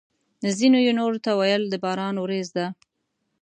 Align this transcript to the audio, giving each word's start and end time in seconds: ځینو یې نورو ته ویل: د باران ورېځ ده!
ځینو 0.57 0.77
یې 0.85 0.91
نورو 0.99 1.17
ته 1.25 1.31
ویل: 1.39 1.63
د 1.69 1.75
باران 1.83 2.15
ورېځ 2.19 2.47
ده! 2.57 2.67